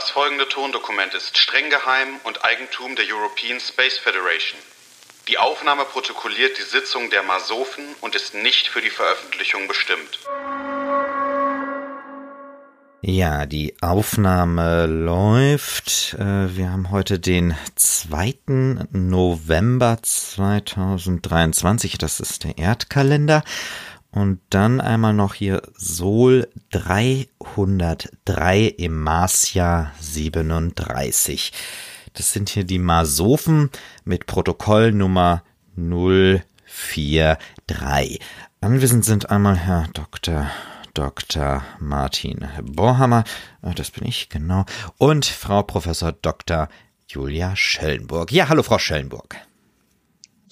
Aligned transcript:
Das 0.00 0.08
folgende 0.08 0.48
Tondokument 0.48 1.12
ist 1.12 1.36
streng 1.36 1.68
geheim 1.68 2.08
und 2.24 2.42
Eigentum 2.42 2.96
der 2.96 3.04
European 3.06 3.60
Space 3.60 3.98
Federation. 3.98 4.58
Die 5.28 5.36
Aufnahme 5.36 5.84
protokolliert 5.84 6.56
die 6.56 6.62
Sitzung 6.62 7.10
der 7.10 7.22
Masofen 7.22 7.84
und 8.00 8.14
ist 8.14 8.32
nicht 8.32 8.68
für 8.68 8.80
die 8.80 8.88
Veröffentlichung 8.88 9.68
bestimmt. 9.68 10.18
Ja, 13.02 13.44
die 13.44 13.74
Aufnahme 13.82 14.86
läuft. 14.86 16.14
Äh, 16.14 16.56
wir 16.56 16.70
haben 16.70 16.90
heute 16.90 17.18
den 17.18 17.54
2. 17.74 18.86
November 18.92 19.98
2023. 20.02 21.98
Das 21.98 22.20
ist 22.20 22.44
der 22.44 22.56
Erdkalender. 22.56 23.42
Und 24.12 24.40
dann 24.50 24.80
einmal 24.80 25.14
noch 25.14 25.34
hier 25.34 25.62
Sol 25.76 26.48
303 26.70 28.74
im 28.76 29.00
Marsjahr 29.02 29.92
37. 30.00 31.52
Das 32.14 32.32
sind 32.32 32.48
hier 32.48 32.64
die 32.64 32.80
Marsophen 32.80 33.70
mit 34.04 34.26
Protokollnummer 34.26 35.44
043. 35.76 38.18
Anwesend 38.60 39.04
sind 39.04 39.30
einmal 39.30 39.56
Herr 39.56 39.86
Dr. 39.92 40.50
Dr. 40.94 41.62
Martin 41.78 42.48
Borhammer, 42.62 43.22
äh, 43.62 43.74
das 43.74 43.92
bin 43.92 44.06
ich, 44.06 44.28
genau, 44.28 44.66
und 44.98 45.24
Frau 45.24 45.62
Professor 45.62 46.12
Dr. 46.12 46.68
Julia 47.08 47.56
Schellenburg. 47.56 48.32
Ja, 48.32 48.48
hallo 48.48 48.62
Frau 48.62 48.78
Schellenburg. 48.78 49.36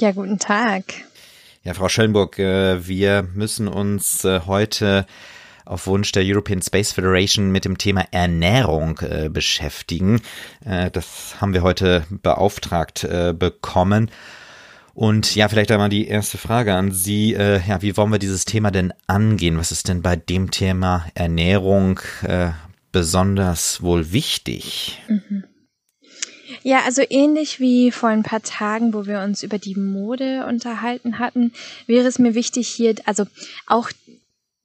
Ja, 0.01 0.13
guten 0.13 0.39
Tag. 0.39 0.85
Ja, 1.69 1.75
Frau 1.75 1.91
Schellenburg, 1.91 2.39
äh, 2.39 2.89
wir 2.89 3.29
müssen 3.35 3.69
uns 3.69 4.25
äh, 4.25 4.41
heute 4.47 5.05
auf 5.67 5.87
Wunsch 5.87 6.13
der 6.13 6.23
European 6.25 6.63
Space 6.63 6.93
Federation 6.93 7.53
mit 7.53 7.67
dem 7.67 7.77
Thema 7.77 8.07
Ernährung 8.11 8.99
beschäftigen. 9.29 10.23
das 10.65 11.35
haben 11.43 11.53
wir 11.53 11.63
heute 11.63 12.07
beauftragt 12.09 13.07
bekommen. 13.39 14.11
Und 14.95 15.35
ja, 15.35 15.51
vielleicht 15.51 15.71
einmal 15.71 15.91
die 15.91 16.09
erste 16.09 16.39
Frage 16.39 16.73
an 16.73 16.91
Sie. 16.91 17.35
Äh, 17.35 17.61
ja, 17.69 17.83
wie 17.83 17.99
wollen 17.99 18.13
wir 18.13 18.19
dieses 18.19 18.47
Thema 18.47 18.71
denn 18.71 18.95
angehen? 19.07 19.59
Was 19.59 19.71
ist 19.71 19.89
denn 19.89 20.01
bei 20.01 20.17
dem 20.17 20.51
Thema 20.51 21.05
Ernährung 21.13 22.01
äh, 22.23 22.53
besonders 22.93 23.83
wohl 23.83 24.11
wichtig? 24.11 25.03
Mhm. 25.07 25.45
Ja, 26.69 26.83
also 26.85 27.01
ähnlich 27.09 27.61
wie 27.61 27.91
vor 27.91 28.11
ein 28.11 28.23
paar 28.23 28.43
Tagen, 28.43 28.93
wo 28.93 29.07
wir 29.07 29.21
uns 29.21 29.43
über 29.43 29.59
die 29.59 29.75
Mode 29.75 30.45
unterhalten 30.47 31.19
hatten, 31.19 31.55
wäre 31.87 32.07
es 32.07 32.19
mir 32.19 32.35
wichtig 32.35 32.69
hier, 32.69 32.95
also 33.07 33.25
auch 33.67 33.91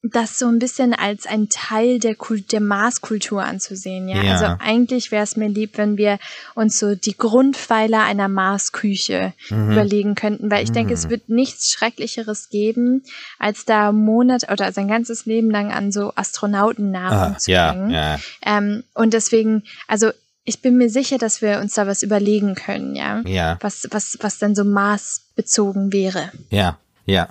das 0.02 0.38
so 0.38 0.50
ein 0.50 0.60
bisschen 0.60 0.94
als 0.94 1.26
ein 1.26 1.48
Teil 1.48 2.00
der, 2.00 2.16
Kult 2.16 2.52
der 2.52 2.60
Maßkultur 2.60 3.42
anzusehen. 3.42 4.10
Ja? 4.10 4.22
ja. 4.22 4.34
Also 4.34 4.46
eigentlich 4.60 5.12
wäre 5.12 5.24
es 5.24 5.38
mir 5.38 5.48
lieb, 5.48 5.78
wenn 5.78 5.96
wir 5.96 6.20
uns 6.56 6.78
so 6.78 6.94
die 6.94 7.16
Grundpfeiler 7.16 8.04
einer 8.04 8.28
Maßküche 8.28 9.32
mhm. 9.50 9.72
überlegen 9.72 10.16
könnten, 10.16 10.52
weil 10.52 10.62
ich 10.62 10.72
mhm. 10.72 10.74
denke, 10.74 10.94
es 10.96 11.08
wird 11.08 11.30
nichts 11.30 11.72
Schrecklicheres 11.72 12.50
geben, 12.50 13.04
als 13.40 13.64
da 13.64 13.94
Monat 13.94 14.52
oder 14.52 14.74
sein 14.74 14.90
ganzes 14.90 15.26
Leben 15.26 15.50
lang 15.50 15.72
an 15.72 15.94
so 15.94 16.12
Astronautennahrung 16.16 17.36
ah, 17.36 17.38
zu 17.38 17.52
ja, 17.52 17.72
bringen. 17.72 17.92
Ja. 17.92 18.20
Ähm, 18.46 18.84
und 18.94 19.14
deswegen, 19.14 19.64
also 19.88 20.12
ich 20.46 20.62
bin 20.62 20.78
mir 20.78 20.90
sicher, 20.90 21.18
dass 21.18 21.42
wir 21.42 21.60
uns 21.60 21.74
da 21.76 21.88
was 21.88 22.04
überlegen 22.04 22.56
können, 22.56 22.96
ja. 22.96 23.22
Ja. 23.26 23.58
Was, 23.62 23.88
was, 23.92 24.18
was 24.22 24.40
dann 24.40 24.56
so 24.56 24.64
maßbezogen 24.64 25.94
wäre. 25.94 26.32
Ja, 26.50 26.78
ja. 27.06 27.30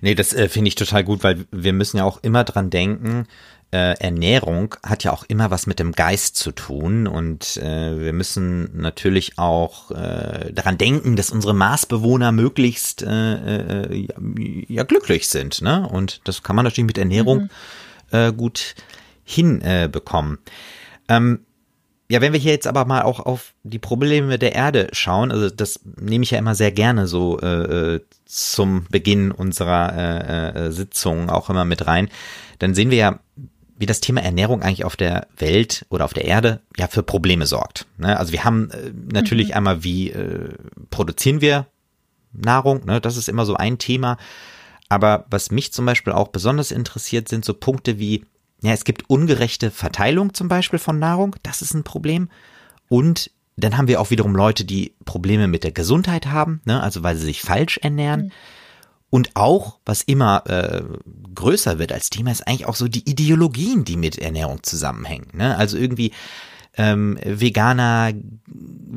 Nee, 0.00 0.14
das 0.14 0.32
äh, 0.32 0.48
finde 0.48 0.68
ich 0.68 0.74
total 0.74 1.04
gut, 1.04 1.22
weil 1.22 1.46
wir 1.50 1.72
müssen 1.72 1.98
ja 1.98 2.04
auch 2.04 2.22
immer 2.22 2.44
dran 2.44 2.70
denken, 2.70 3.26
äh, 3.72 3.98
Ernährung 3.98 4.76
hat 4.84 5.02
ja 5.02 5.12
auch 5.12 5.24
immer 5.26 5.50
was 5.50 5.66
mit 5.66 5.80
dem 5.80 5.92
Geist 5.92 6.36
zu 6.36 6.52
tun 6.52 7.08
und 7.08 7.56
äh, 7.56 7.98
wir 7.98 8.12
müssen 8.12 8.70
natürlich 8.80 9.38
auch 9.38 9.90
äh, 9.90 10.52
daran 10.52 10.78
denken, 10.78 11.16
dass 11.16 11.30
unsere 11.30 11.54
Marsbewohner 11.54 12.30
möglichst 12.30 13.02
äh, 13.02 13.86
äh, 13.86 13.96
ja, 13.96 14.14
ja, 14.68 14.82
glücklich 14.84 15.28
sind. 15.28 15.60
Ne? 15.60 15.88
Und 15.88 16.20
das 16.24 16.44
kann 16.44 16.54
man 16.54 16.64
natürlich 16.64 16.86
mit 16.86 16.98
Ernährung 16.98 17.50
mhm. 18.12 18.16
äh, 18.16 18.32
gut 18.32 18.76
hinbekommen. 19.24 20.38
Äh, 21.08 21.16
ähm, 21.16 21.40
ja, 22.14 22.20
wenn 22.20 22.32
wir 22.32 22.38
hier 22.38 22.52
jetzt 22.52 22.68
aber 22.68 22.84
mal 22.84 23.02
auch 23.02 23.18
auf 23.18 23.54
die 23.64 23.80
Probleme 23.80 24.38
der 24.38 24.54
Erde 24.54 24.86
schauen, 24.92 25.32
also 25.32 25.50
das 25.50 25.80
nehme 26.00 26.22
ich 26.22 26.30
ja 26.30 26.38
immer 26.38 26.54
sehr 26.54 26.70
gerne 26.70 27.08
so 27.08 27.40
äh, 27.40 27.94
äh 27.96 28.00
zum 28.24 28.86
Beginn 28.88 29.32
unserer 29.32 29.92
äh, 29.96 30.66
äh, 30.66 30.70
Sitzung 30.70 31.28
auch 31.28 31.50
immer 31.50 31.64
mit 31.64 31.86
rein, 31.86 32.08
dann 32.58 32.74
sehen 32.74 32.90
wir 32.90 32.98
ja, 32.98 33.20
wie 33.76 33.86
das 33.86 34.00
Thema 34.00 34.22
Ernährung 34.22 34.62
eigentlich 34.62 34.84
auf 34.84 34.94
der 34.94 35.26
Welt 35.36 35.86
oder 35.88 36.04
auf 36.04 36.14
der 36.14 36.24
Erde 36.24 36.60
ja 36.76 36.86
für 36.86 37.02
Probleme 37.02 37.46
sorgt. 37.46 37.86
Ne? 37.98 38.16
Also 38.16 38.32
wir 38.32 38.44
haben 38.44 38.70
äh, 38.70 38.92
natürlich 39.12 39.48
mhm. 39.48 39.54
einmal, 39.54 39.84
wie 39.84 40.10
äh, 40.10 40.54
produzieren 40.90 41.40
wir 41.40 41.66
Nahrung, 42.32 42.84
ne? 42.84 43.00
das 43.00 43.16
ist 43.16 43.28
immer 43.28 43.44
so 43.44 43.56
ein 43.56 43.78
Thema. 43.78 44.18
Aber 44.88 45.26
was 45.30 45.50
mich 45.50 45.72
zum 45.72 45.84
Beispiel 45.84 46.12
auch 46.12 46.28
besonders 46.28 46.70
interessiert, 46.70 47.28
sind 47.28 47.44
so 47.44 47.54
Punkte 47.54 47.98
wie 47.98 48.24
ja, 48.64 48.72
es 48.72 48.84
gibt 48.84 49.10
ungerechte 49.10 49.70
Verteilung 49.70 50.32
zum 50.32 50.48
Beispiel 50.48 50.78
von 50.78 50.98
Nahrung, 50.98 51.36
das 51.42 51.60
ist 51.60 51.74
ein 51.74 51.84
Problem. 51.84 52.30
Und 52.88 53.30
dann 53.56 53.76
haben 53.76 53.88
wir 53.88 54.00
auch 54.00 54.10
wiederum 54.10 54.34
Leute, 54.34 54.64
die 54.64 54.94
Probleme 55.04 55.48
mit 55.48 55.64
der 55.64 55.72
Gesundheit 55.72 56.26
haben, 56.26 56.62
ne, 56.64 56.82
also 56.82 57.02
weil 57.02 57.16
sie 57.16 57.26
sich 57.26 57.42
falsch 57.42 57.78
ernähren. 57.78 58.22
Mhm. 58.22 58.32
Und 59.10 59.36
auch, 59.36 59.78
was 59.84 60.02
immer 60.02 60.44
äh, 60.46 60.82
größer 61.34 61.78
wird 61.78 61.92
als 61.92 62.10
Thema, 62.10 62.32
ist 62.32 62.48
eigentlich 62.48 62.66
auch 62.66 62.74
so 62.74 62.88
die 62.88 63.08
Ideologien, 63.08 63.84
die 63.84 63.96
mit 63.96 64.18
Ernährung 64.18 64.62
zusammenhängen. 64.62 65.28
Ne? 65.34 65.56
Also 65.56 65.76
irgendwie 65.76 66.10
ähm, 66.76 67.16
Veganer 67.22 68.12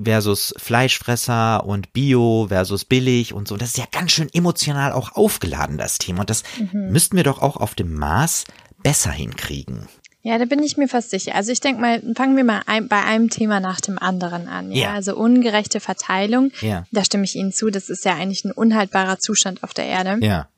versus 0.03 0.55
Fleischfresser 0.57 1.65
und 1.65 1.93
Bio 1.93 2.47
versus 2.49 2.83
billig 2.85 3.33
und 3.33 3.47
so. 3.47 3.57
Das 3.57 3.69
ist 3.69 3.77
ja 3.77 3.85
ganz 3.91 4.11
schön 4.11 4.33
emotional 4.33 4.91
auch 4.91 5.11
aufgeladen, 5.11 5.77
das 5.77 5.99
Thema. 5.99 6.21
Und 6.21 6.31
das 6.31 6.41
mhm. 6.57 6.89
müssten 6.91 7.15
wir 7.15 7.23
doch 7.23 7.39
auch 7.39 7.57
auf 7.57 7.75
dem 7.75 7.93
Maß 7.93 8.45
besser 8.83 9.11
hinkriegen. 9.11 9.87
Ja, 10.21 10.37
da 10.37 10.45
bin 10.45 10.61
ich 10.61 10.75
mir 10.75 10.89
fast 10.89 11.11
sicher. 11.11 11.35
Also 11.35 11.51
ich 11.51 11.61
denke 11.61 11.79
mal, 11.79 12.01
fangen 12.15 12.35
wir 12.35 12.43
mal 12.43 12.61
ein, 12.65 12.89
bei 12.89 13.01
einem 13.01 13.29
Thema 13.29 13.59
nach 13.59 13.79
dem 13.79 13.97
anderen 13.97 14.47
an. 14.47 14.71
Ja? 14.71 14.83
ja. 14.83 14.93
Also 14.93 15.15
ungerechte 15.15 15.79
Verteilung. 15.79 16.51
Ja. 16.59 16.85
Da 16.91 17.05
stimme 17.05 17.23
ich 17.23 17.35
Ihnen 17.35 17.53
zu. 17.53 17.69
Das 17.69 17.89
ist 17.89 18.03
ja 18.03 18.15
eigentlich 18.15 18.43
ein 18.43 18.51
unhaltbarer 18.51 19.19
Zustand 19.19 19.63
auf 19.63 19.73
der 19.73 19.85
Erde. 19.85 20.17
Ja. 20.25 20.49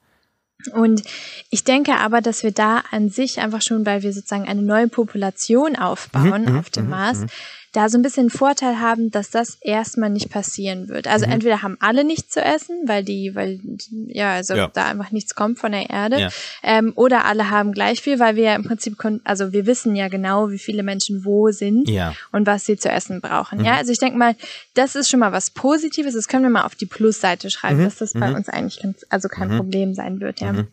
Und 0.74 1.03
ich 1.52 1.63
denke 1.63 1.97
aber, 1.97 2.19
dass 2.22 2.44
wir 2.44 2.52
da 2.52 2.84
an 2.91 3.09
sich 3.09 3.40
einfach 3.40 3.62
schon, 3.62 3.85
weil 3.85 4.02
wir 4.02 4.12
sozusagen 4.12 4.47
eine 4.47 4.62
neue 4.62 4.88
Population 4.88 5.75
aufbauen 5.75 6.46
mhm, 6.46 6.57
auf 6.57 6.69
dem 6.69 6.86
mhm, 6.86 6.90
Mars, 6.90 7.19
mhm 7.19 7.28
da 7.72 7.90
so 7.90 7.97
ein 7.97 8.02
bisschen 8.02 8.30
Vorteil 8.30 8.80
haben, 8.80 9.12
dass 9.12 9.30
das 9.30 9.57
erstmal 9.62 10.09
nicht 10.09 10.30
passieren 10.30 10.88
wird. 10.90 11.07
Also 11.07 11.25
mhm. 11.25 11.34
entweder 11.34 11.62
haben 11.62 11.78
alle 11.80 12.03
nichts 12.03 12.34
zu 12.34 12.41
essen, 12.41 12.88
weil 12.88 13.03
die, 13.03 13.35
weil 13.35 13.59
ja, 14.07 14.34
also 14.34 14.56
ja. 14.56 14.68
da 14.74 14.85
einfach 14.85 15.12
nichts 15.12 15.35
kommt 15.35 15.59
von 15.59 15.72
der 15.72 15.90
Erde, 15.90 16.19
ja. 16.19 16.30
ähm, 16.63 16.94
oder 16.96 17.25
alle 17.25 17.50
haben 17.50 17.72
gleich 17.72 18.02
viel, 18.02 18.19
weil 18.19 18.35
wir 18.35 18.44
ja 18.44 18.56
im 18.56 18.63
Prinzip, 18.63 18.97
also 19.24 19.53
wir 19.53 19.66
wissen 19.66 19.96
ja 19.96 20.07
genau, 20.07 20.50
wie 20.50 20.59
viele 20.59 20.84
Menschen 20.84 21.25
wo 21.25 21.52
sind 21.52 21.90
ja. 21.90 22.16
und 22.31 22.47
was 22.47 22.66
sie 22.66 22.78
zu 22.78 22.90
essen 22.90 23.22
brauchen. 23.22 23.59
Mhm. 23.59 23.66
Ja, 23.66 23.75
also 23.75 23.91
ich 23.91 24.00
denke 24.00 24.18
mal, 24.18 24.36
das 24.74 24.96
ist 24.96 25.09
schon 25.09 25.19
mal 25.19 25.31
was 25.31 25.51
Positives. 25.51 26.13
Das 26.13 26.28
können 26.28 26.44
wir 26.44 26.50
mal 26.50 26.63
auf 26.63 26.75
die 26.75 26.86
Plusseite 26.86 27.50
schreiben, 27.50 27.80
mhm. 27.80 27.86
dass 27.86 27.97
das 27.97 28.13
bei 28.13 28.30
mhm. 28.30 28.36
uns 28.36 28.50
eigentlich 28.50 28.81
ganz, 28.81 29.06
also 29.09 29.28
kein 29.28 29.51
mhm. 29.51 29.57
Problem 29.57 29.94
sein 29.94 30.19
wird. 30.19 30.41
Ja. 30.41 30.53
Mhm. 30.53 30.68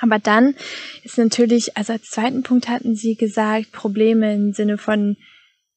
Aber 0.00 0.18
dann 0.18 0.54
ist 1.04 1.18
natürlich, 1.18 1.76
also 1.76 1.92
als 1.92 2.10
zweiten 2.10 2.42
Punkt 2.42 2.68
hatten 2.68 2.96
Sie 2.96 3.14
gesagt, 3.14 3.72
Probleme 3.72 4.34
im 4.34 4.52
Sinne 4.52 4.78
von 4.78 5.16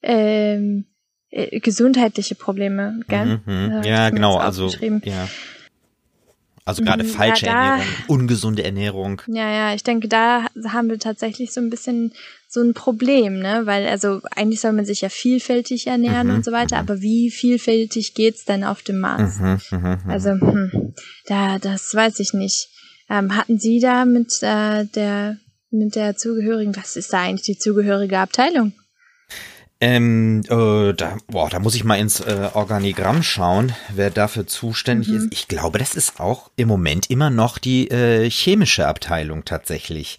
ähm, 0.06 0.86
äh, 1.32 1.60
gesundheitliche 1.60 2.36
Probleme, 2.36 3.02
gell? 3.08 3.42
Mhm, 3.46 3.82
ja, 3.84 4.10
genau, 4.10 4.38
also 4.38 4.70
ja. 5.04 5.28
Also 6.68 6.82
gerade 6.84 7.04
mhm, 7.04 7.10
falsche 7.10 7.46
ja, 7.46 7.54
da, 7.54 7.72
Ernährung, 7.74 7.94
ungesunde 8.08 8.64
Ernährung. 8.64 9.22
Ja, 9.28 9.52
ja, 9.52 9.76
ich 9.76 9.84
denke, 9.84 10.08
da 10.08 10.48
haben 10.68 10.90
wir 10.90 10.98
tatsächlich 10.98 11.54
so 11.54 11.62
ein 11.62 11.70
bisschen 11.70 12.12
so 12.48 12.62
ein 12.62 12.74
Problem, 12.74 13.38
ne? 13.38 13.64
Weil 13.66 13.88
also 13.88 14.22
eigentlich 14.36 14.62
soll 14.62 14.72
man 14.72 14.86
sich 14.86 15.02
ja 15.02 15.10
vielfältig 15.10 15.86
ernähren 15.86 16.30
mhm, 16.30 16.36
und 16.36 16.46
so 16.46 16.52
weiter, 16.52 16.78
mhm. 16.78 16.82
aber 16.82 17.02
wie 17.02 17.30
vielfältig 17.30 18.16
geht's 18.16 18.46
denn 18.46 18.64
auf 18.64 18.82
dem 18.82 19.00
Mars? 19.00 19.38
Mhm, 19.38 19.60
mhm, 19.72 19.78
mhm, 19.80 20.10
also 20.10 20.30
hm, 20.32 20.94
da, 21.28 21.60
das 21.60 21.94
weiß 21.94 22.20
ich 22.20 22.34
nicht. 22.34 22.70
Ähm, 23.12 23.36
hatten 23.36 23.60
Sie 23.60 23.80
da 23.80 24.06
mit 24.06 24.42
äh, 24.42 24.86
der 24.86 25.38
mit 25.70 25.96
der 25.96 26.16
zugehörigen, 26.16 26.76
was 26.76 26.96
ist 26.96 27.14
da 27.14 27.22
eigentlich 27.22 27.46
die 27.46 27.60
zugehörige 27.60 28.18
Abteilung? 28.18 28.74
Ähm, 29.86 30.42
äh, 30.50 30.94
da, 30.94 31.18
boah, 31.28 31.48
da 31.48 31.60
muss 31.60 31.76
ich 31.76 31.84
mal 31.84 32.00
ins 32.00 32.20
äh, 32.20 32.50
Organigramm 32.56 33.22
schauen, 33.22 33.76
wer 33.94 34.10
dafür 34.10 34.48
zuständig 34.48 35.10
mhm. 35.10 35.18
ist. 35.18 35.28
Ich 35.30 35.48
glaube, 35.48 35.78
das 35.78 35.94
ist 35.94 36.20
auch 36.20 36.50
im 36.56 36.68
Moment 36.68 37.12
immer 37.12 37.30
noch 37.30 37.60
die 37.60 37.92
äh, 37.92 38.28
chemische 38.28 38.88
Abteilung 38.88 39.46
tatsächlich. 39.46 40.18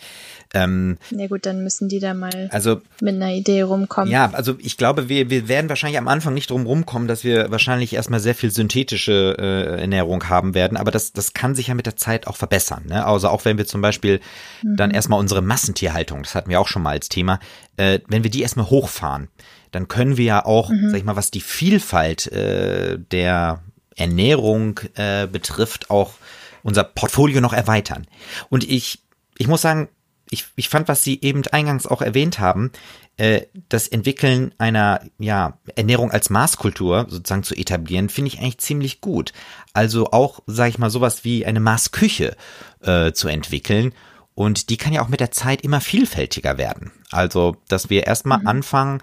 Ähm, 0.54 0.98
ja 1.10 1.26
gut, 1.26 1.46
dann 1.46 1.62
müssen 1.62 1.88
die 1.88 1.98
da 1.98 2.14
mal 2.14 2.48
also, 2.50 2.81
mit 3.00 3.14
einer 3.14 3.32
Idee 3.32 3.62
rumkommen. 3.62 4.10
Ja, 4.10 4.31
also 4.32 4.56
ich 4.58 4.76
glaube, 4.76 5.08
wir, 5.08 5.31
wir 5.31 5.48
werden 5.48 5.69
wahrscheinlich 5.69 5.98
am 5.98 6.08
Anfang 6.08 6.34
nicht 6.34 6.50
drum 6.50 6.66
rumkommen, 6.66 7.08
dass 7.08 7.25
wir 7.25 7.50
wahrscheinlich 7.50 7.94
erstmal 7.94 8.20
sehr 8.20 8.34
viel 8.34 8.50
synthetische 8.50 9.37
äh, 9.38 9.81
Ernährung 9.81 10.28
haben 10.28 10.54
werden, 10.54 10.76
aber 10.76 10.90
das, 10.90 11.12
das 11.12 11.32
kann 11.32 11.54
sich 11.54 11.69
ja 11.69 11.75
mit 11.75 11.87
der 11.87 11.96
Zeit 11.96 12.26
auch 12.26 12.37
verbessern. 12.37 12.84
Ne? 12.88 13.04
Also 13.04 13.28
auch 13.28 13.44
wenn 13.44 13.58
wir 13.58 13.66
zum 13.66 13.81
Beispiel 13.81 14.20
mhm. 14.62 14.76
dann 14.76 14.90
erstmal 14.90 15.20
unsere 15.20 15.43
Massentierhaltung, 15.43 16.22
das 16.22 16.34
hatten 16.34 16.50
wir 16.50 16.60
auch 16.60 16.69
schon 16.69 16.82
mal 16.82 16.90
als 16.90 17.08
Thema, 17.08 17.40
äh, 17.76 18.00
wenn 18.08 18.22
wir 18.22 18.31
die 18.31 18.42
erstmal 18.42 18.70
hochfahren, 18.70 19.28
dann 19.72 19.88
können 19.88 20.16
wir 20.16 20.25
ja 20.25 20.44
auch, 20.44 20.70
mhm. 20.70 20.90
sag 20.90 20.99
ich 20.99 21.04
mal, 21.04 21.16
was 21.16 21.31
die 21.31 21.40
Vielfalt 21.40 22.31
äh, 22.32 22.99
der 22.99 23.62
Ernährung 23.96 24.81
äh, 24.94 25.26
betrifft, 25.26 25.90
auch 25.90 26.14
unser 26.62 26.84
Portfolio 26.84 27.40
noch 27.40 27.52
erweitern. 27.52 28.06
Und 28.49 28.69
ich, 28.69 29.00
ich 29.38 29.49
muss 29.49 29.62
sagen, 29.62 29.88
ich, 30.31 30.46
ich 30.56 30.69
fand, 30.69 30.88
was 30.88 31.05
Sie 31.05 31.20
eben 31.20 31.43
eingangs 31.52 31.87
auch 31.87 32.02
erwähnt 32.02 32.38
haben, 32.38 32.73
äh, 33.17 33.43
das 33.69 33.88
Entwickeln 33.88 34.55
einer 34.58 35.00
ja, 35.19 35.58
Ernährung 35.75 36.11
als 36.11 36.31
Maßkultur 36.31 37.06
sozusagen 37.08 37.44
zu 37.44 37.55
etablieren, 37.55 38.08
finde 38.08 38.28
ich 38.28 38.38
eigentlich 38.40 38.58
ziemlich 38.58 39.00
gut. 39.00 39.32
Also 39.73 40.11
auch, 40.11 40.40
sage 40.46 40.70
ich 40.70 40.78
mal, 40.78 40.90
sowas 40.90 41.25
wie 41.25 41.46
eine 41.46 41.61
Maßküche 41.61 42.37
äh, 42.82 43.12
zu 43.12 43.28
entwickeln. 43.28 43.93
Und 44.34 44.69
die 44.69 44.76
kann 44.76 44.93
ja 44.93 45.02
auch 45.02 45.08
mit 45.08 45.20
der 45.20 45.31
Zeit 45.31 45.62
immer 45.62 45.81
vielfältiger 45.81 46.58
werden. 46.58 46.93
Also, 47.11 47.56
dass 47.69 47.88
wir 47.88 48.06
erstmal 48.06 48.40
mhm. 48.40 48.46
anfangen, 48.46 49.02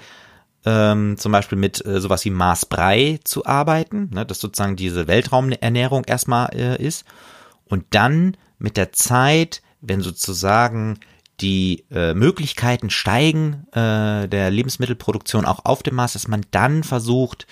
ähm, 0.66 1.18
zum 1.18 1.31
Beispiel 1.31 1.58
mit 1.58 1.84
äh, 1.86 2.00
sowas 2.00 2.24
wie 2.25 2.30
Maßbrei 2.30 3.20
zu 3.24 3.46
arbeiten, 3.46 4.12
ne, 4.14 4.25
dass 4.25 4.40
sozusagen 4.40 4.75
diese 4.75 5.08
Weltraumernährung 5.08 6.04
erstmal 6.06 6.54
äh, 6.54 6.81
ist. 6.81 7.06
Und 7.66 7.86
dann 7.90 8.38
mit 8.60 8.78
der 8.78 8.92
Zeit, 8.92 9.62
wenn 9.81 10.02
sozusagen 10.02 11.00
die 11.42 11.86
äh, 11.92 12.14
Möglichkeiten 12.14 12.90
steigen 12.90 13.68
äh, 13.72 14.28
der 14.28 14.52
Lebensmittelproduktion 14.52 15.46
auch 15.46 15.66
auf 15.66 15.84
dem 15.84 15.96
Mars, 15.96 16.14
dass 16.14 16.28
man 16.28 16.46
dann 16.52 16.84
versucht, 16.84 17.48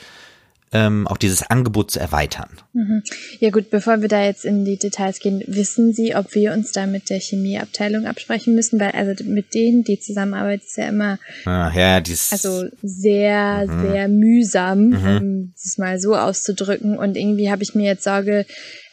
ähm, 0.74 1.08
auch 1.08 1.18
dieses 1.18 1.44
Angebot 1.44 1.92
zu 1.92 2.00
erweitern. 2.00 2.50
Mhm. 2.74 3.04
Ja 3.40 3.50
gut, 3.50 3.70
bevor 3.70 4.02
wir 4.02 4.08
da 4.08 4.24
jetzt 4.24 4.46
in 4.46 4.64
die 4.64 4.78
Details 4.78 5.20
gehen, 5.20 5.44
wissen 5.46 5.94
Sie, 5.94 6.16
ob 6.16 6.34
wir 6.34 6.54
uns 6.54 6.72
da 6.72 6.86
mit 6.86 7.10
der 7.10 7.20
Chemieabteilung 7.20 8.06
absprechen 8.06 8.56
müssen? 8.56 8.80
Weil 8.80 8.92
also 8.92 9.24
mit 9.26 9.54
denen, 9.54 9.84
die 9.84 10.00
Zusammenarbeit 10.00 10.64
ist 10.64 10.78
ja 10.78 10.88
immer 10.88 11.20
ah, 11.46 11.72
ja, 11.76 12.00
dies, 12.00 12.32
also 12.32 12.66
sehr, 12.82 13.68
mhm. 13.68 13.82
sehr 13.82 14.08
mühsam, 14.08 14.90
mhm. 14.90 15.18
um 15.18 15.54
es 15.56 15.78
mal 15.78 16.00
so 16.00 16.16
auszudrücken. 16.16 16.98
Und 16.98 17.18
irgendwie 17.18 17.52
habe 17.52 17.64
ich 17.64 17.76
mir 17.76 17.86
jetzt 17.86 18.04
Sorge, 18.04 18.46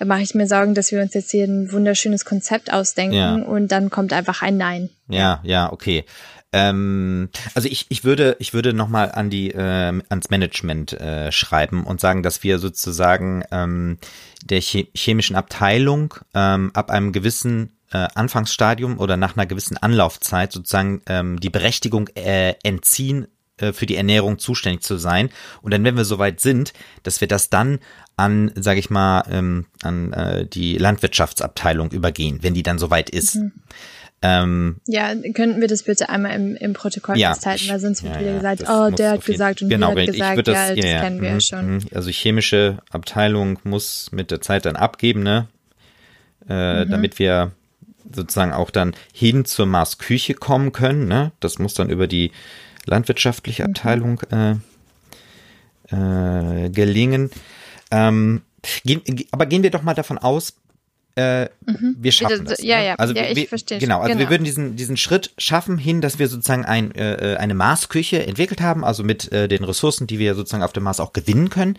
mache 0.05 0.23
ich 0.23 0.35
mir 0.35 0.49
Sorgen, 0.49 0.75
dass 0.75 0.91
wir 0.91 1.01
uns 1.01 1.15
jetzt 1.15 1.31
hier 1.31 1.45
ein 1.45 1.71
wunderschönes 1.71 2.25
Konzept 2.25 2.73
ausdenken 2.73 3.15
ja. 3.15 3.37
und 3.37 3.71
dann 3.71 3.91
kommt 3.91 4.13
einfach 4.13 4.43
ein 4.43 4.57
Nein. 4.57 4.91
Ja, 5.09 5.41
ja, 5.43 5.73
okay. 5.73 6.05
Ähm, 6.53 7.29
also 7.55 7.69
ich, 7.69 7.87
ich 7.91 8.05
würde, 8.05 8.37
ich 8.39 8.55
würde 8.55 8.73
nochmal 8.73 9.13
an 9.13 9.31
die, 9.31 9.51
äh, 9.51 10.01
ans 10.09 10.31
Management 10.31 10.95
äh, 10.95 11.31
schreiben 11.31 11.85
und 11.85 12.01
sagen, 12.01 12.23
dass 12.23 12.43
wir 12.43 12.59
sozusagen 12.59 13.43
ähm, 13.51 13.99
der 14.43 14.61
chemischen 14.61 15.37
Abteilung 15.37 16.15
ähm, 16.35 16.71
ab 16.75 16.91
einem 16.91 17.13
gewissen 17.13 17.77
äh, 17.93 18.07
Anfangsstadium 18.15 18.99
oder 18.99 19.17
nach 19.17 19.37
einer 19.37 19.47
gewissen 19.47 19.77
Anlaufzeit 19.77 20.53
sozusagen 20.53 21.03
ähm, 21.07 21.39
die 21.41 21.51
Berechtigung 21.51 22.09
äh, 22.15 22.55
entziehen, 22.63 23.29
äh, 23.59 23.73
für 23.73 23.87
die 23.87 23.97
Ernährung 23.97 24.39
zuständig 24.39 24.83
zu 24.83 24.97
sein. 24.97 25.31
Und 25.63 25.73
dann, 25.73 25.85
wenn 25.85 25.97
wir 25.97 26.05
soweit 26.05 26.41
sind, 26.41 26.73
dass 27.03 27.21
wir 27.21 27.29
das 27.29 27.51
dann 27.51 27.79
an, 28.17 28.53
sage 28.55 28.81
ich 28.81 28.91
mal, 28.91 29.25
ähm, 29.31 29.67
an 29.83 30.13
äh, 30.13 30.47
die 30.47 30.79
Landwirtschaftsabteilung 30.79 31.91
übergehen, 31.91 32.39
wenn 32.43 32.55
die 32.55 32.63
dann 32.63 32.79
soweit 32.79 33.11
ist. 33.11 33.37
Mhm. 33.37 33.53
Ähm, 34.21 34.77
ja, 34.87 35.15
könnten 35.33 35.61
wir 35.61 35.69
das 35.69 35.85
bitte 35.85 36.09
einmal 36.09 36.33
im, 36.35 36.57
im 36.57 36.73
Protokoll 36.73 37.17
ja, 37.17 37.35
festhalten, 37.35 37.69
weil 37.69 37.79
sonst 37.79 38.03
wird 38.03 38.15
ja, 38.15 38.21
wieder 38.21 38.35
gesagt, 38.35 38.65
oh, 38.69 38.91
der 38.91 39.13
hat 39.13 39.25
gesagt 39.25 39.63
und 39.63 39.69
genau, 39.69 39.95
der 39.95 40.07
hat 40.07 40.13
gesagt, 40.13 40.49
das, 40.49 40.55
ja, 40.55 40.75
das 40.75 40.85
ja, 40.85 41.01
kennen 41.01 41.21
wir 41.21 41.29
ja 41.29 41.35
mhm, 41.35 41.41
schon. 41.41 41.75
Mhm. 41.75 41.81
Also 41.95 42.11
chemische 42.11 42.79
Abteilung 42.91 43.61
muss 43.63 44.11
mit 44.11 44.33
der 44.33 44.41
Zeit 44.41 44.67
dann 44.67 44.75
abgeben, 44.75 45.23
ne? 45.23 45.47
Äh, 46.49 46.85
mhm. 46.85 46.91
Damit 46.91 47.19
wir 47.21 47.53
sozusagen 48.13 48.53
auch 48.53 48.71
dann 48.71 48.95
hin 49.13 49.45
zur 49.45 49.67
Marsküche 49.67 50.35
kommen 50.35 50.73
können, 50.73 51.07
ne? 51.07 51.31
Das 51.39 51.61
muss 51.61 51.75
dann 51.75 51.89
über 51.89 52.09
die 52.09 52.33
landwirtschaftliche 52.87 53.63
mhm. 53.63 53.69
Abteilung 53.69 54.21
äh, 54.33 54.55
äh, 55.95 56.71
gelingen. 56.71 57.31
Ähm, 57.93 58.43
gehen, 58.85 59.03
aber 59.31 59.47
gehen 59.47 59.63
wir 59.63 59.71
doch 59.71 59.83
mal 59.83 59.95
davon 59.95 60.19
aus, 60.19 60.55
äh, 61.19 61.49
mhm. 61.67 61.97
wir 61.99 62.13
schaffen 62.13 62.45
das. 62.45 62.63
Ja, 62.63 62.79
ne? 62.79 62.87
ja, 62.87 62.95
also 62.95 63.13
ja, 63.13 63.23
wir, 63.23 63.37
ich 63.37 63.49
verstehe. 63.49 63.79
Genau, 63.79 63.99
also 63.99 64.09
genau. 64.09 64.21
wir 64.21 64.31
würden 64.31 64.45
diesen, 64.45 64.77
diesen 64.77 64.97
Schritt 64.97 65.33
schaffen 65.37 65.77
hin, 65.77 66.01
dass 66.01 66.21
wir 66.21 66.29
sozusagen 66.29 66.65
ein, 66.65 66.95
äh, 66.95 67.37
eine 67.39 67.55
Marsküche 67.55 68.25
entwickelt 68.25 68.61
haben, 68.61 68.85
also 68.85 69.03
mit 69.03 69.33
äh, 69.33 69.49
den 69.49 69.65
Ressourcen, 69.65 70.07
die 70.07 70.21
wir 70.21 70.37
sozusagen 70.37 70.63
auf 70.63 70.73
dem 70.73 70.85
Mars 70.85 71.01
auch 71.01 71.13
gewinnen 71.13 71.51
können. 71.51 71.77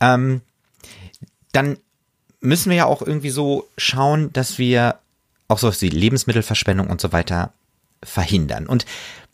Ähm, 0.00 0.42
dann 1.52 1.78
müssen 2.40 2.68
wir 2.68 2.76
ja 2.76 2.84
auch 2.84 3.00
irgendwie 3.00 3.30
so 3.30 3.66
schauen, 3.78 4.32
dass 4.34 4.58
wir 4.58 4.98
auch 5.48 5.58
so 5.58 5.70
die 5.70 5.88
Lebensmittelverschwendung 5.88 6.88
und 6.88 7.00
so 7.00 7.12
weiter 7.12 7.54
verhindern. 8.02 8.66
Und 8.66 8.84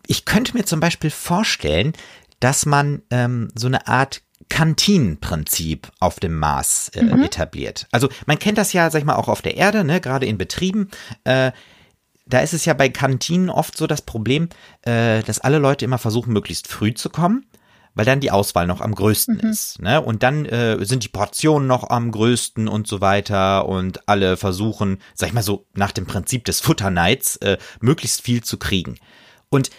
ich 0.06 0.25
könnte 0.25 0.56
mir 0.56 0.64
zum 0.64 0.78
Beispiel 0.78 1.10
vorstellen, 1.10 1.92
dass 2.38 2.66
man 2.66 3.02
ähm, 3.10 3.48
so 3.56 3.66
eine 3.66 3.88
Art 3.88 4.22
Kantinenprinzip 4.49 5.91
auf 6.00 6.20
dem 6.20 6.38
Mars 6.38 6.91
äh, 6.94 7.02
mhm. 7.02 7.23
etabliert. 7.23 7.87
Also 7.91 8.08
man 8.26 8.38
kennt 8.38 8.58
das 8.58 8.73
ja, 8.73 8.91
sag 8.91 9.00
ich 9.00 9.05
mal, 9.05 9.17
auch 9.17 9.29
auf 9.29 9.43
der 9.43 9.56
Erde, 9.56 9.85
ne, 9.85 10.00
gerade 10.00 10.26
in 10.26 10.38
Betrieben. 10.38 10.91
Äh, 11.25 11.52
da 12.26 12.41
ist 12.41 12.55
es 12.55 12.64
ja 12.64 12.75
bei 12.75 12.88
Kantinen 12.88 13.50
oft 13.50 13.76
so 13.76 13.87
das 13.87 14.02
Problem, 14.02 14.49
äh, 14.82 15.23
dass 15.23 15.41
alle 15.41 15.58
Leute 15.58 15.85
immer 15.85 15.99
versuchen, 15.99 16.32
möglichst 16.32 16.69
früh 16.69 16.94
zu 16.94 17.11
kommen, 17.11 17.44
weil 17.94 18.06
dann 18.06 18.20
die 18.20 18.31
Auswahl 18.31 18.67
noch 18.67 18.81
am 18.81 18.94
größten 18.94 19.41
mhm. 19.43 19.50
ist. 19.50 19.81
Ne? 19.81 20.00
Und 20.00 20.23
dann 20.23 20.46
äh, 20.46 20.85
sind 20.85 21.05
die 21.05 21.08
Portionen 21.08 21.69
noch 21.69 21.91
am 21.91 22.11
größten 22.11 22.67
und 22.67 22.87
so 22.87 23.00
weiter 23.00 23.69
und 23.69 24.08
alle 24.08 24.37
versuchen, 24.37 24.99
sag 25.14 25.29
ich 25.29 25.35
mal 25.35 25.43
so, 25.43 25.67
nach 25.75 25.93
dem 25.93 26.06
Prinzip 26.06 26.44
des 26.44 26.61
Futterneids 26.61 27.37
äh, 27.37 27.58
möglichst 27.81 28.23
viel 28.23 28.43
zu 28.43 28.58
kriegen. 28.58 28.96
Und 29.50 29.70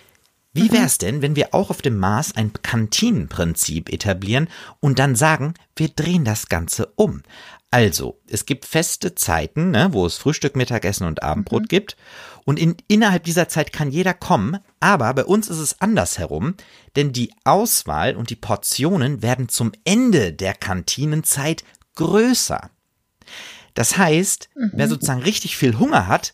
wie 0.55 0.69
mhm. 0.69 0.71
wäre 0.71 0.85
es 0.85 0.97
denn, 0.97 1.21
wenn 1.21 1.35
wir 1.35 1.53
auch 1.53 1.69
auf 1.69 1.81
dem 1.81 1.97
Mars 1.97 2.33
ein 2.35 2.53
Kantinenprinzip 2.53 3.91
etablieren 3.91 4.47
und 4.79 4.99
dann 4.99 5.15
sagen, 5.15 5.53
wir 5.75 5.89
drehen 5.89 6.23
das 6.23 6.47
Ganze 6.47 6.93
um? 6.95 7.23
Also, 7.71 8.21
es 8.29 8.45
gibt 8.45 8.63
feste 8.63 9.15
Zeiten, 9.15 9.71
ne, 9.71 9.89
wo 9.91 10.05
es 10.05 10.15
Frühstück, 10.15 10.55
Mittagessen 10.55 11.07
und 11.07 11.23
Abendbrot 11.23 11.63
mhm. 11.63 11.67
gibt. 11.67 11.97
Und 12.45 12.57
in, 12.57 12.77
innerhalb 12.87 13.25
dieser 13.25 13.49
Zeit 13.49 13.73
kann 13.73 13.91
jeder 13.91 14.13
kommen, 14.13 14.59
aber 14.79 15.13
bei 15.13 15.25
uns 15.25 15.49
ist 15.49 15.57
es 15.57 15.81
andersherum, 15.81 16.55
denn 16.95 17.11
die 17.11 17.33
Auswahl 17.43 18.15
und 18.15 18.29
die 18.29 18.37
Portionen 18.37 19.21
werden 19.21 19.49
zum 19.49 19.73
Ende 19.83 20.31
der 20.31 20.53
Kantinenzeit 20.53 21.65
größer. 21.95 22.69
Das 23.73 23.97
heißt, 23.97 24.49
mhm. 24.55 24.71
wer 24.73 24.87
sozusagen 24.87 25.21
richtig 25.21 25.57
viel 25.57 25.77
Hunger 25.77 26.07
hat, 26.07 26.33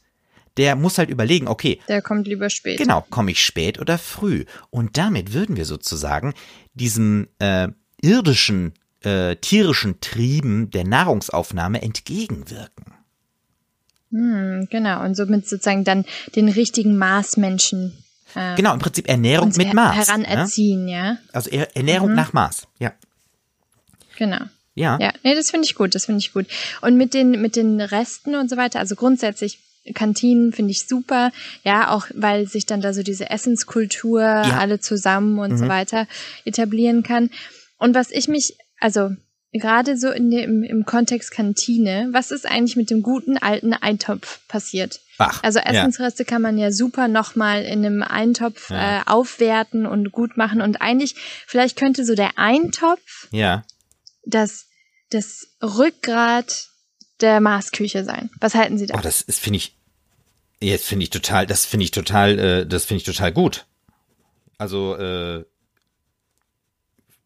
der 0.58 0.76
muss 0.76 0.98
halt 0.98 1.10
überlegen, 1.10 1.48
okay. 1.48 1.80
Der 1.88 2.02
kommt 2.02 2.28
lieber 2.28 2.50
spät. 2.50 2.78
Genau, 2.78 3.06
komme 3.10 3.32
ich 3.32 3.44
spät 3.44 3.80
oder 3.80 3.98
früh? 3.98 4.46
Und 4.70 4.98
damit 4.98 5.34
würden 5.34 5.56
wir 5.56 5.66
sozusagen 5.66 6.34
diesem 6.74 7.28
äh, 7.40 7.70
irdischen, 8.02 8.74
äh, 9.02 9.36
tierischen 9.38 10.02
Trieben 10.02 10.70
der 10.72 10.86
Nahrungsaufnahme 10.86 11.82
entgegenwirken. 11.82 12.94
Hm, 14.12 14.68
genau, 14.70 15.04
und 15.04 15.16
somit 15.16 15.48
sozusagen 15.48 15.84
dann 15.84 16.06
den 16.36 16.50
richtigen 16.50 16.98
Maßmenschen. 16.98 17.98
Äh, 18.36 18.56
genau, 18.56 18.74
im 18.74 18.80
Prinzip 18.80 19.08
Ernährung 19.08 19.54
mit 19.56 19.74
Maß. 19.74 20.08
Heranerziehen, 20.08 20.88
ja. 20.88 21.06
ja? 21.06 21.18
Also 21.32 21.50
Ernährung 21.50 22.10
mhm. 22.10 22.16
nach 22.16 22.34
Maß, 22.34 22.68
ja. 22.80 22.94
Genau. 24.18 24.40
Ja. 24.74 24.98
Ja, 25.00 25.14
nee, 25.24 25.36
das 25.36 25.52
finde 25.52 25.66
ich 25.66 25.76
gut, 25.76 25.96
das 25.96 26.06
finde 26.06 26.20
ich 26.20 26.34
gut. 26.34 26.48
Und 26.82 26.98
mit 26.98 27.14
den, 27.14 27.42
mit 27.42 27.56
den 27.56 27.82
Resten 27.82 28.36
und 28.36 28.50
so 28.50 28.58
weiter, 28.58 28.80
also 28.80 28.96
grundsätzlich 28.96 29.60
Kantinen 29.94 30.54
finde 30.54 30.72
ich 30.72 30.88
super, 30.88 31.32
ja, 31.64 31.90
auch 31.90 32.08
weil 32.14 32.48
sich 32.48 32.66
dann 32.66 32.82
da 32.82 32.94
so 32.94 33.04
diese 33.04 33.30
Essenskultur 33.30 34.22
ja. 34.22 34.58
alle 34.60 34.80
zusammen 34.80 35.40
und 35.40 35.54
mhm. 35.54 35.58
so 35.58 35.68
weiter 35.68 36.08
etablieren 36.46 37.04
kann. 37.04 37.30
Und 37.78 37.96
was 37.96 38.12
ich 38.12 38.28
mich, 38.28 38.58
also 38.80 39.10
gerade 39.54 39.98
so 39.98 40.10
in 40.10 40.30
dem, 40.30 40.64
im 40.64 40.86
Kontext 40.86 41.32
Kantine, 41.32 42.10
was 42.12 42.32
ist 42.32 42.46
eigentlich 42.46 42.76
mit 42.76 42.90
dem 42.90 43.02
guten 43.02 43.38
alten 43.38 43.74
Eintopf 43.74 44.40
passiert? 44.48 45.02
Ach, 45.18 45.44
also 45.44 45.60
Essensreste 45.60 46.24
ja. 46.24 46.30
kann 46.30 46.42
man 46.42 46.58
ja 46.58 46.72
super 46.72 47.08
nochmal 47.08 47.64
in 47.64 47.86
einem 47.86 48.04
Eintopf 48.04 48.70
ja. 48.70 49.00
äh, 49.00 49.02
aufwerten 49.06 49.86
und 49.86 50.12
gut 50.12 50.38
machen. 50.38 50.62
Und 50.62 50.82
eigentlich, 50.82 51.16
vielleicht 51.48 51.78
könnte 51.78 52.06
so 52.06 52.16
der 52.16 52.38
Eintopf 52.38 53.28
ja. 53.32 53.64
das, 54.26 54.68
das 55.10 55.48
Rückgrat 55.62 56.71
der 57.22 57.40
Marsküche 57.42 58.04
sein. 58.04 58.30
Was 58.40 58.56
halten 58.56 58.78
Sie 58.78 58.86
da? 58.86 58.98
Oh, 58.98 59.02
das 59.02 59.22
ist, 59.22 59.40
finde 59.40 59.58
ich, 59.58 59.76
jetzt 60.60 60.86
finde 60.86 61.04
ich 61.04 61.10
total, 61.10 61.46
das 61.46 61.66
finde 61.66 61.86
ich 61.86 61.92
total, 61.92 62.40
äh, 62.40 62.66
das 62.66 62.86
finde 62.86 63.00
ich 63.00 63.06
total 63.06 63.32
gut. 63.32 63.66
Also, 64.58 64.96
äh, 64.96 65.44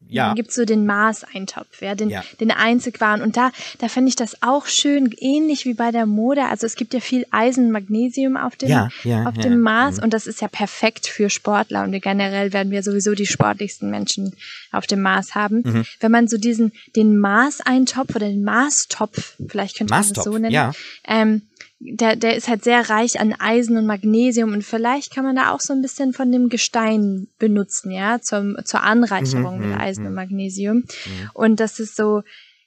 Ja. 0.07 0.27
Dann 0.27 0.35
gibt's 0.35 0.55
so 0.55 0.65
den 0.65 0.85
Maßeintopf, 0.85 1.81
ja, 1.81 1.95
den, 1.95 2.09
ja. 2.09 2.23
den 2.39 2.51
Einzigwaren. 2.51 3.21
Und 3.21 3.37
da, 3.37 3.51
da 3.79 3.87
fände 3.87 4.09
ich 4.09 4.15
das 4.15 4.41
auch 4.41 4.67
schön, 4.67 5.13
ähnlich 5.17 5.65
wie 5.65 5.73
bei 5.73 5.91
der 5.91 6.05
Mode. 6.05 6.45
Also 6.45 6.65
es 6.65 6.75
gibt 6.75 6.93
ja 6.93 6.99
viel 6.99 7.25
Eisen, 7.31 7.71
Magnesium 7.71 8.37
auf 8.37 8.55
dem, 8.55 8.69
ja, 8.69 8.89
ja, 9.03 9.25
auf 9.25 9.35
dem 9.35 9.59
Maß. 9.59 9.97
Mhm. 9.97 10.03
Und 10.03 10.13
das 10.13 10.27
ist 10.27 10.41
ja 10.41 10.47
perfekt 10.47 11.07
für 11.07 11.29
Sportler. 11.29 11.83
Und 11.83 11.99
generell 12.01 12.53
werden 12.53 12.71
wir 12.71 12.83
sowieso 12.83 13.15
die 13.15 13.25
sportlichsten 13.25 13.89
Menschen 13.89 14.35
auf 14.71 14.85
dem 14.87 15.01
Maß 15.01 15.35
haben. 15.35 15.63
Mhm. 15.65 15.85
Wenn 15.99 16.11
man 16.11 16.27
so 16.27 16.37
diesen, 16.37 16.71
den 16.95 17.17
Maßeintopf 17.17 18.15
oder 18.15 18.27
den 18.27 18.43
Maßtopf, 18.43 19.35
vielleicht 19.47 19.77
könnte 19.77 19.93
man 19.93 20.07
das 20.07 20.23
so 20.23 20.37
nennen, 20.37 20.51
ja. 20.51 20.71
ähm, 21.07 21.41
der, 21.79 22.15
der 22.15 22.35
ist 22.35 22.47
halt 22.47 22.63
sehr 22.63 22.89
reich 22.89 23.19
an 23.19 23.33
Eisen 23.33 23.77
und 23.77 23.85
Magnesium 23.85 24.53
und 24.53 24.63
vielleicht 24.63 25.13
kann 25.13 25.25
man 25.25 25.35
da 25.35 25.51
auch 25.51 25.59
so 25.59 25.73
ein 25.73 25.81
bisschen 25.81 26.13
von 26.13 26.31
dem 26.31 26.49
Gestein 26.49 27.27
benutzen, 27.37 27.91
ja, 27.91 28.19
zum, 28.21 28.57
zur 28.63 28.83
Anreicherung 28.83 29.57
mhm, 29.57 29.61
mit 29.61 29.75
mhm, 29.75 29.81
Eisen 29.81 30.03
mhm. 30.03 30.09
und 30.09 30.15
Magnesium. 30.15 30.77
Mhm. 30.77 31.29
Und 31.33 31.59
das 31.59 31.79
ist 31.79 31.95
so, 31.95 32.23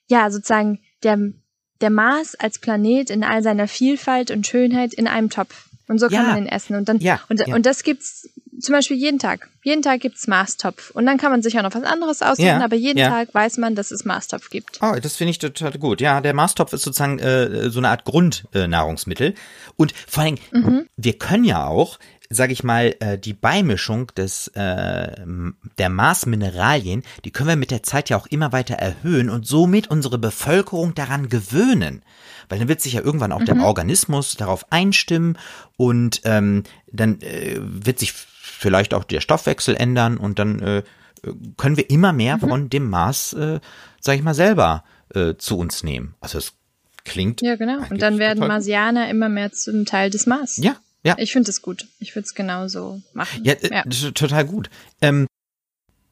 ja, 0.08 0.30
sozusagen 0.30 0.80
der, 1.02 1.18
der 1.80 1.90
Mars 1.90 2.34
als 2.34 2.58
Planet 2.58 3.10
in 3.10 3.24
all 3.24 3.42
seiner 3.42 3.68
Vielfalt 3.68 4.30
und 4.30 4.46
Schönheit 4.46 4.94
in 4.94 5.06
einem 5.06 5.30
Topf. 5.30 5.68
Und 5.88 5.98
so 5.98 6.08
kann 6.08 6.26
ja. 6.26 6.32
man 6.34 6.38
ihn 6.38 6.48
essen. 6.48 6.76
Und 6.76 6.88
dann, 6.88 6.98
ja, 6.98 7.20
und, 7.28 7.40
ja. 7.40 7.54
und 7.54 7.64
das 7.64 7.82
gibt's 7.82 8.28
zum 8.60 8.74
Beispiel 8.74 8.96
jeden 8.96 9.18
Tag. 9.18 9.48
Jeden 9.62 9.82
Tag 9.82 10.00
gibt's 10.00 10.26
Marstopf. 10.26 10.90
Und 10.90 11.06
dann 11.06 11.18
kann 11.18 11.30
man 11.30 11.42
sich 11.42 11.58
auch 11.58 11.62
noch 11.62 11.74
was 11.74 11.82
anderes 11.82 12.22
aussuchen, 12.22 12.46
ja, 12.46 12.64
aber 12.64 12.76
jeden 12.76 12.98
ja. 12.98 13.08
Tag 13.08 13.34
weiß 13.34 13.58
man, 13.58 13.74
dass 13.74 13.90
es 13.90 14.04
Marstopf 14.04 14.50
gibt. 14.50 14.78
Oh, 14.80 14.94
das 15.00 15.16
finde 15.16 15.30
ich 15.32 15.38
total 15.38 15.72
gut. 15.72 16.00
Ja, 16.00 16.20
der 16.20 16.34
Marstopf 16.34 16.72
ist 16.72 16.82
sozusagen 16.82 17.18
äh, 17.18 17.70
so 17.70 17.80
eine 17.80 17.88
Art 17.90 18.04
Grundnahrungsmittel. 18.04 19.30
Äh, 19.30 19.34
und 19.76 19.92
vor 20.06 20.22
allem, 20.22 20.38
mhm. 20.52 20.86
wir 20.96 21.18
können 21.18 21.44
ja 21.44 21.66
auch, 21.66 21.98
sage 22.30 22.52
ich 22.52 22.62
mal, 22.62 22.94
äh, 23.00 23.18
die 23.18 23.34
Beimischung 23.34 24.08
des 24.16 24.48
äh, 24.48 25.24
der 25.78 25.88
Marsmineralien, 25.88 27.02
die 27.24 27.30
können 27.30 27.48
wir 27.48 27.56
mit 27.56 27.70
der 27.70 27.82
Zeit 27.82 28.10
ja 28.10 28.16
auch 28.16 28.26
immer 28.26 28.52
weiter 28.52 28.74
erhöhen 28.74 29.30
und 29.30 29.46
somit 29.46 29.90
unsere 29.90 30.18
Bevölkerung 30.18 30.94
daran 30.94 31.28
gewöhnen 31.28 32.02
weil 32.48 32.58
dann 32.58 32.68
wird 32.68 32.80
sich 32.80 32.94
ja 32.94 33.02
irgendwann 33.02 33.32
auch 33.32 33.40
mhm. 33.40 33.46
der 33.46 33.60
Organismus 33.60 34.34
darauf 34.34 34.72
einstimmen 34.72 35.38
und 35.76 36.22
ähm, 36.24 36.64
dann 36.90 37.20
äh, 37.20 37.56
wird 37.58 37.98
sich 37.98 38.12
vielleicht 38.12 38.94
auch 38.94 39.04
der 39.04 39.20
Stoffwechsel 39.20 39.76
ändern 39.76 40.16
und 40.16 40.38
dann 40.38 40.60
äh, 40.60 40.82
können 41.56 41.76
wir 41.76 41.90
immer 41.90 42.12
mehr 42.12 42.36
mhm. 42.36 42.40
von 42.40 42.70
dem 42.70 42.88
Maß, 42.88 43.32
äh, 43.34 43.60
sag 44.00 44.16
ich 44.16 44.22
mal, 44.22 44.34
selber 44.34 44.84
äh, 45.14 45.34
zu 45.36 45.58
uns 45.58 45.82
nehmen. 45.82 46.14
Also 46.20 46.38
es 46.38 46.54
klingt. 47.04 47.40
Ja, 47.42 47.56
genau. 47.56 47.78
Und 47.90 48.02
dann 48.02 48.18
werden 48.18 48.46
Marsianer 48.46 49.08
immer 49.08 49.28
mehr 49.28 49.52
zum 49.52 49.84
Teil 49.84 50.10
des 50.10 50.26
Mars. 50.26 50.58
Ja, 50.58 50.76
ja. 51.08 51.14
Ich 51.18 51.32
finde 51.32 51.50
es 51.50 51.62
gut. 51.62 51.86
Ich 51.98 52.14
würde 52.14 52.26
es 52.26 52.34
genauso 52.34 53.02
machen. 53.12 53.44
Ja, 53.44 53.54
ja. 53.62 53.82
total 54.12 54.44
gut. 54.44 54.70
Ähm, 55.00 55.26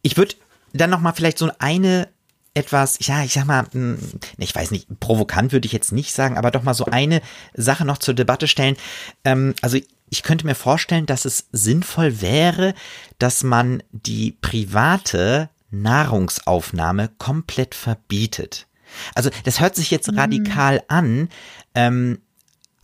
ich 0.02 0.16
würde 0.16 0.34
dann 0.72 0.90
noch 0.90 1.00
mal 1.00 1.12
vielleicht 1.12 1.38
so 1.38 1.50
eine 1.58 2.08
etwas, 2.54 2.98
ja, 3.06 3.22
ich 3.22 3.34
sag 3.34 3.44
mal, 3.44 3.66
hm, 3.72 3.98
ich 4.38 4.54
weiß 4.54 4.70
nicht, 4.70 4.88
provokant 4.98 5.52
würde 5.52 5.66
ich 5.66 5.72
jetzt 5.72 5.92
nicht 5.92 6.12
sagen, 6.12 6.38
aber 6.38 6.50
doch 6.50 6.62
mal 6.62 6.74
so 6.74 6.86
eine 6.86 7.20
Sache 7.54 7.84
noch 7.84 7.98
zur 7.98 8.14
Debatte 8.14 8.48
stellen. 8.48 8.76
Ähm, 9.24 9.54
also 9.60 9.78
ich 10.08 10.22
könnte 10.22 10.46
mir 10.46 10.54
vorstellen, 10.54 11.06
dass 11.06 11.26
es 11.26 11.48
sinnvoll 11.52 12.22
wäre, 12.22 12.74
dass 13.18 13.42
man 13.42 13.82
die 13.90 14.32
private 14.40 15.50
Nahrungsaufnahme 15.70 17.10
komplett 17.18 17.74
verbietet. 17.74 18.66
Also 19.14 19.30
das 19.44 19.60
hört 19.60 19.76
sich 19.76 19.90
jetzt 19.90 20.10
mhm. 20.10 20.18
radikal 20.18 20.82
an, 20.88 21.28
ähm, 21.74 22.20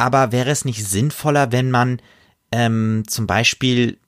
aber 0.03 0.33
wäre 0.33 0.51
es 0.51 0.65
nicht 0.65 0.85
sinnvoller, 0.85 1.53
wenn 1.53 1.71
man 1.71 2.03
ähm, 2.51 3.05
zum 3.07 3.29
Beispiel 3.29 3.99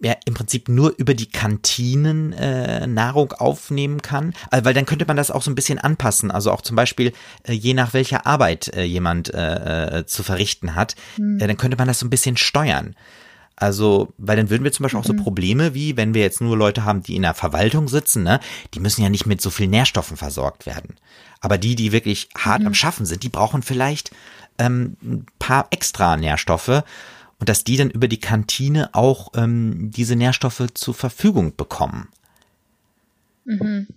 ja 0.00 0.16
im 0.24 0.34
Prinzip 0.34 0.68
nur 0.68 0.94
über 0.98 1.14
die 1.14 1.30
Kantinen 1.30 2.32
äh, 2.32 2.88
Nahrung 2.88 3.30
aufnehmen 3.30 4.02
kann, 4.02 4.34
also, 4.50 4.64
weil 4.64 4.74
dann 4.74 4.84
könnte 4.84 5.06
man 5.06 5.16
das 5.16 5.30
auch 5.30 5.42
so 5.42 5.48
ein 5.52 5.54
bisschen 5.54 5.78
anpassen. 5.78 6.32
Also 6.32 6.50
auch 6.50 6.60
zum 6.60 6.74
Beispiel 6.74 7.12
äh, 7.44 7.52
je 7.52 7.72
nach 7.72 7.94
welcher 7.94 8.26
Arbeit 8.26 8.74
äh, 8.74 8.82
jemand 8.82 9.32
äh, 9.32 10.00
äh, 10.00 10.06
zu 10.06 10.24
verrichten 10.24 10.74
hat, 10.74 10.96
mhm. 11.18 11.38
dann 11.38 11.56
könnte 11.56 11.76
man 11.76 11.86
das 11.86 12.00
so 12.00 12.06
ein 12.06 12.10
bisschen 12.10 12.36
steuern. 12.36 12.96
Also, 13.54 14.12
weil 14.18 14.36
dann 14.36 14.50
würden 14.50 14.64
wir 14.64 14.72
zum 14.72 14.82
Beispiel 14.82 14.98
auch 14.98 15.04
so 15.04 15.12
mhm. 15.12 15.22
Probleme 15.22 15.72
wie, 15.72 15.96
wenn 15.96 16.14
wir 16.14 16.22
jetzt 16.22 16.40
nur 16.40 16.56
Leute 16.56 16.84
haben, 16.84 17.04
die 17.04 17.14
in 17.14 17.22
der 17.22 17.34
Verwaltung 17.34 17.86
sitzen, 17.86 18.24
ne, 18.24 18.40
die 18.74 18.80
müssen 18.80 19.02
ja 19.02 19.08
nicht 19.08 19.26
mit 19.26 19.40
so 19.40 19.50
viel 19.50 19.68
Nährstoffen 19.68 20.16
versorgt 20.16 20.66
werden. 20.66 20.96
Aber 21.40 21.58
die, 21.58 21.76
die 21.76 21.92
wirklich 21.92 22.28
hart 22.36 22.62
mhm. 22.62 22.68
am 22.68 22.74
Schaffen 22.74 23.06
sind, 23.06 23.22
die 23.22 23.28
brauchen 23.28 23.62
vielleicht 23.62 24.10
ähm, 24.58 24.96
ein 25.02 25.26
paar 25.38 25.68
extra 25.70 26.16
Nährstoffe 26.16 26.82
und 27.38 27.48
dass 27.48 27.64
die 27.64 27.76
dann 27.76 27.90
über 27.90 28.08
die 28.08 28.20
Kantine 28.20 28.90
auch 28.92 29.32
ähm, 29.34 29.90
diese 29.90 30.16
Nährstoffe 30.16 30.64
zur 30.74 30.94
Verfügung 30.94 31.56
bekommen. 31.56 32.08
Mhm. 33.44 33.88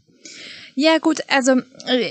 Ja, 0.75 0.97
gut, 0.97 1.21
also 1.29 1.61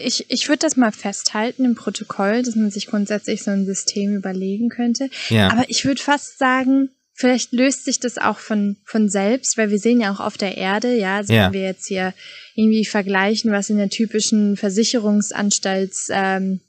ich, 0.05 0.25
ich 0.31 0.49
würde 0.49 0.61
das 0.61 0.77
mal 0.77 0.93
festhalten 0.93 1.65
im 1.65 1.75
Protokoll, 1.75 2.43
dass 2.43 2.57
man 2.57 2.71
sich 2.71 2.87
grundsätzlich 2.87 3.43
so 3.43 3.51
ein 3.51 3.67
System 3.67 4.17
überlegen 4.17 4.71
könnte. 4.71 5.11
Ja. 5.29 5.51
Aber 5.51 5.65
ich 5.69 5.85
würde 5.85 6.01
fast 6.01 6.39
sagen, 6.39 6.89
vielleicht 7.13 7.53
löst 7.53 7.85
sich 7.85 8.01
das 8.01 8.17
auch 8.17 8.39
von, 8.39 8.77
von 8.85 9.09
selbst, 9.11 9.59
weil 9.59 9.71
wir 9.71 9.79
sehen 9.79 10.01
ja 10.01 10.13
auch 10.13 10.21
auf 10.21 10.39
der 10.39 10.57
Erde, 10.57 10.97
ja, 10.97 11.17
also 11.17 11.35
ja. 11.35 11.47
wenn 11.47 11.53
wir 11.53 11.63
jetzt 11.63 11.87
hier 11.87 12.15
irgendwie 12.55 12.85
vergleichen, 12.85 13.53
was 13.53 13.71
in 13.71 13.77
der 13.77 13.91
typischen 13.91 14.57
Versicherungsanstalts 14.57 16.09
ähm, 16.11 16.61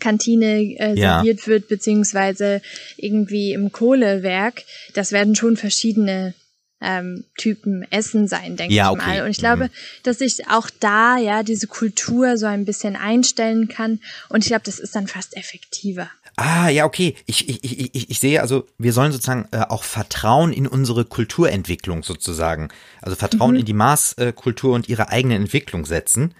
Kantine 0.00 0.60
äh, 0.78 0.94
ja. 0.94 1.16
serviert 1.16 1.46
wird, 1.46 1.68
beziehungsweise 1.68 2.60
irgendwie 2.96 3.52
im 3.52 3.72
Kohlewerk, 3.72 4.64
das 4.94 5.12
werden 5.12 5.34
schon 5.34 5.56
verschiedene 5.56 6.34
ähm, 6.80 7.24
Typen 7.36 7.86
Essen 7.90 8.28
sein, 8.28 8.56
denke 8.56 8.74
ja, 8.74 8.86
ich 8.86 8.98
okay. 8.98 9.06
mal. 9.06 9.24
Und 9.24 9.30
ich 9.30 9.38
glaube, 9.38 9.64
mhm. 9.64 9.70
dass 10.02 10.20
ich 10.20 10.48
auch 10.48 10.68
da 10.80 11.16
ja 11.16 11.42
diese 11.42 11.66
Kultur 11.66 12.36
so 12.36 12.46
ein 12.46 12.64
bisschen 12.64 12.96
einstellen 12.96 13.68
kann. 13.68 14.00
Und 14.28 14.44
ich 14.44 14.48
glaube, 14.48 14.64
das 14.64 14.78
ist 14.78 14.94
dann 14.94 15.08
fast 15.08 15.36
effektiver. 15.36 16.10
Ah, 16.36 16.68
ja, 16.68 16.84
okay. 16.84 17.14
Ich, 17.26 17.48
ich, 17.48 17.94
ich, 17.94 18.10
ich 18.10 18.18
sehe 18.18 18.40
also, 18.40 18.66
wir 18.76 18.92
sollen 18.92 19.12
sozusagen 19.12 19.48
äh, 19.52 19.60
auch 19.68 19.84
Vertrauen 19.84 20.52
in 20.52 20.66
unsere 20.66 21.04
Kulturentwicklung 21.04 22.02
sozusagen. 22.02 22.68
Also 23.00 23.16
Vertrauen 23.16 23.52
mhm. 23.52 23.60
in 23.60 23.66
die 23.66 23.72
Maßkultur 23.72 24.74
und 24.74 24.88
ihre 24.88 25.10
eigene 25.10 25.36
Entwicklung 25.36 25.86
setzen. 25.86 26.34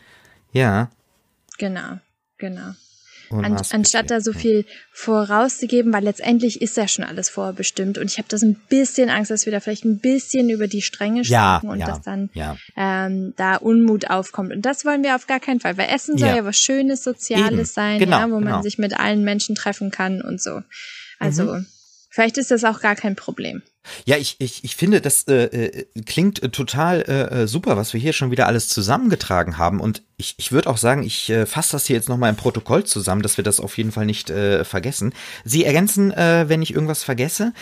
Ja. 0.52 0.90
Genau, 1.58 2.00
genau. 2.38 2.75
An, 3.43 3.57
anstatt 3.71 4.11
da 4.11 4.21
so 4.21 4.33
viel 4.33 4.67
vorauszugeben, 4.93 5.93
weil 5.93 6.05
letztendlich 6.05 6.61
ist 6.62 6.76
ja 6.76 6.87
schon 6.87 7.05
alles 7.05 7.31
vorbestimmt. 7.31 7.99
Und 7.99 8.11
ich 8.11 8.19
habe 8.19 8.29
da 8.29 8.38
so 8.38 8.47
ein 8.47 8.57
bisschen 8.69 9.11
Angst, 9.11 9.31
dass 9.31 9.47
wir 9.47 9.53
da 9.53 9.61
vielleicht 9.61 9.85
ein 9.85 9.99
bisschen 9.99 10.50
über 10.50 10.67
die 10.67 10.83
Stränge 10.83 11.25
schlagen 11.25 11.67
ja, 11.67 11.73
und 11.73 11.79
ja, 11.81 11.87
dass 11.87 12.03
dann 12.03 12.31
ja. 12.35 12.57
ähm, 12.76 13.35
da 13.37 13.57
Unmut 13.57 14.11
aufkommt. 14.11 14.53
Und 14.53 14.62
das 14.62 14.85
wollen 14.85 15.03
wir 15.03 15.14
auf 15.14 15.26
gar 15.26 15.41
keinen 15.41 15.61
Fall, 15.61 15.76
weil 15.76 15.88
Essen 15.88 16.19
soll 16.19 16.29
ja, 16.29 16.45
was 16.45 16.59
Schönes, 16.59 17.03
Soziales 17.03 17.53
Eben. 17.53 17.64
sein, 17.64 17.99
genau, 17.99 18.19
ja, 18.19 18.31
wo 18.31 18.38
genau. 18.38 18.50
man 18.50 18.62
sich 18.62 18.79
mit 18.79 18.99
allen 18.99 19.25
Menschen 19.25 19.55
treffen 19.55 19.91
kann 19.91 20.21
und 20.23 20.41
so. 20.41 20.62
Also 21.19 21.55
mhm. 21.55 21.67
vielleicht 22.11 22.38
ist 22.38 22.50
das 22.50 22.64
auch 22.64 22.81
gar 22.81 22.97
kein 22.97 23.17
Problem. 23.17 23.62
Ja, 24.05 24.17
ich, 24.17 24.37
ich, 24.38 24.64
ich 24.64 24.76
finde, 24.76 25.00
das 25.00 25.26
äh, 25.29 25.45
äh 25.45 25.87
klingt 26.07 26.43
äh, 26.43 26.49
total 26.49 27.03
äh, 27.03 27.43
äh, 27.43 27.47
super, 27.47 27.76
was 27.76 27.93
wir 27.93 28.00
hier 28.00 28.12
schon 28.12 28.31
wieder 28.31 28.47
alles 28.47 28.69
zusammengetragen 28.69 29.59
haben. 29.59 29.81
Und 29.81 30.03
ich, 30.17 30.35
ich 30.38 30.53
würde 30.53 30.71
auch 30.71 30.79
sagen, 30.79 31.03
ich 31.03 31.31
äh, 31.31 31.47
fasse 31.47 31.73
das 31.73 31.87
hier 31.87 31.97
jetzt 31.97 32.09
nochmal 32.09 32.31
im 32.31 32.37
Protokoll 32.37 32.85
zusammen, 32.85 33.23
dass 33.23 33.37
wir 33.37 33.45
das 33.45 33.61
auf 33.61 33.76
jeden 33.79 33.93
Fall 33.93 34.07
nicht 34.07 34.31
äh, 34.31 34.64
vergessen. 34.64 35.12
Sie 35.45 35.64
ergänzen, 35.64 36.12
äh, 36.12 36.49
wenn 36.49 36.62
ich 36.62 36.73
irgendwas 36.73 37.03
vergesse. 37.03 37.53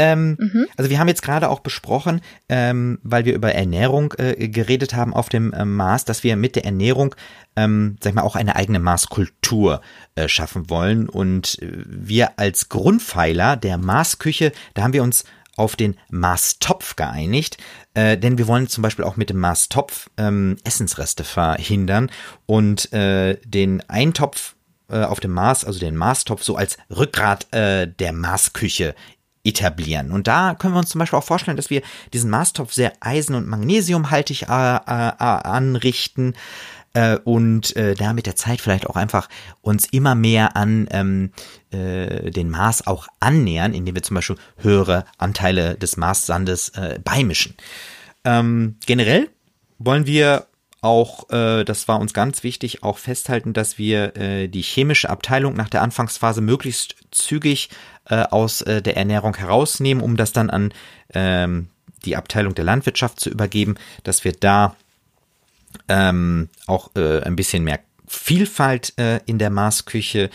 Ähm, 0.00 0.36
mhm. 0.38 0.66
Also 0.76 0.90
wir 0.90 1.00
haben 1.00 1.08
jetzt 1.08 1.22
gerade 1.22 1.50
auch 1.50 1.58
besprochen, 1.58 2.20
ähm, 2.48 3.00
weil 3.02 3.24
wir 3.24 3.34
über 3.34 3.52
Ernährung 3.52 4.14
äh, 4.16 4.48
geredet 4.48 4.94
haben 4.94 5.12
auf 5.12 5.28
dem 5.28 5.52
äh, 5.52 5.64
Mars, 5.64 6.04
dass 6.04 6.22
wir 6.22 6.36
mit 6.36 6.54
der 6.54 6.64
Ernährung, 6.64 7.16
ähm, 7.56 7.96
sag 8.00 8.10
ich 8.10 8.14
mal, 8.14 8.22
auch 8.22 8.36
eine 8.36 8.54
eigene 8.54 8.78
Maßkultur 8.78 9.80
äh, 10.14 10.28
schaffen 10.28 10.70
wollen. 10.70 11.08
Und 11.08 11.58
wir 11.60 12.38
als 12.38 12.68
Grundpfeiler 12.68 13.56
der 13.56 13.76
Marsküche, 13.76 14.52
da 14.74 14.82
haben 14.82 14.92
wir 14.92 15.02
uns 15.02 15.24
auf 15.58 15.76
den 15.76 15.96
Maßtopf 16.10 16.96
geeinigt, 16.96 17.58
äh, 17.94 18.16
denn 18.16 18.38
wir 18.38 18.46
wollen 18.46 18.68
zum 18.68 18.82
Beispiel 18.82 19.04
auch 19.04 19.16
mit 19.16 19.30
dem 19.30 19.38
Maßtopf 19.38 20.08
ähm, 20.16 20.56
Essensreste 20.64 21.24
verhindern 21.24 22.10
und 22.46 22.92
äh, 22.92 23.38
den 23.44 23.82
Eintopf 23.88 24.54
äh, 24.90 25.02
auf 25.02 25.20
dem 25.20 25.32
Maß, 25.32 25.64
also 25.64 25.78
den 25.78 25.96
Maßtopf, 25.96 26.42
so 26.42 26.56
als 26.56 26.78
Rückgrat 26.90 27.52
äh, 27.52 27.86
der 27.86 28.12
Maßküche 28.12 28.94
etablieren. 29.44 30.10
Und 30.10 30.26
da 30.26 30.54
können 30.54 30.74
wir 30.74 30.78
uns 30.78 30.90
zum 30.90 30.98
Beispiel 30.98 31.18
auch 31.18 31.24
vorstellen, 31.24 31.56
dass 31.56 31.70
wir 31.70 31.82
diesen 32.12 32.30
Maßtopf 32.30 32.72
sehr 32.72 32.92
eisen- 33.00 33.34
und 33.34 33.46
magnesiumhaltig 33.46 34.42
äh, 34.42 34.46
äh, 34.46 34.78
anrichten 34.86 36.34
äh, 36.94 37.16
und 37.18 37.76
äh, 37.76 37.94
da 37.94 38.12
mit 38.12 38.26
der 38.26 38.36
Zeit 38.36 38.60
vielleicht 38.60 38.86
auch 38.86 38.96
einfach 38.96 39.28
uns 39.60 39.86
immer 39.86 40.14
mehr 40.14 40.56
an 40.56 40.88
ähm, 40.90 41.30
äh, 41.70 42.30
den 42.30 42.50
Mars 42.50 42.86
auch 42.86 43.06
annähern, 43.20 43.74
indem 43.74 43.94
wir 43.94 44.02
zum 44.02 44.16
Beispiel 44.16 44.36
höhere 44.58 45.04
Anteile 45.18 45.76
des 45.76 45.96
Marssandes 45.96 46.70
äh, 46.70 46.98
beimischen. 47.02 47.54
Ähm, 48.24 48.76
generell 48.86 49.28
wollen 49.78 50.06
wir 50.06 50.46
auch, 50.80 51.28
äh, 51.30 51.64
das 51.64 51.88
war 51.88 52.00
uns 52.00 52.14
ganz 52.14 52.42
wichtig, 52.42 52.82
auch 52.82 52.98
festhalten, 52.98 53.52
dass 53.52 53.78
wir 53.78 54.16
äh, 54.16 54.48
die 54.48 54.62
chemische 54.62 55.10
Abteilung 55.10 55.54
nach 55.54 55.68
der 55.68 55.82
Anfangsphase 55.82 56.40
möglichst 56.40 56.96
zügig 57.10 57.70
äh, 58.08 58.22
aus 58.22 58.62
äh, 58.62 58.80
der 58.80 58.96
Ernährung 58.96 59.36
herausnehmen, 59.36 60.02
um 60.02 60.16
das 60.16 60.32
dann 60.32 60.50
an 60.50 60.72
ähm, 61.14 61.68
die 62.04 62.16
Abteilung 62.16 62.54
der 62.54 62.64
Landwirtschaft 62.64 63.18
zu 63.18 63.28
übergeben, 63.28 63.74
dass 64.04 64.24
wir 64.24 64.32
da 64.32 64.76
ähm, 65.88 66.48
auch 66.66 66.90
äh, 66.94 67.22
ein 67.22 67.36
bisschen 67.36 67.64
mehr 67.64 67.80
Vielfalt 68.06 68.94
äh, 68.98 69.20
in 69.26 69.38
der 69.38 69.50
Marsküche 69.50 70.30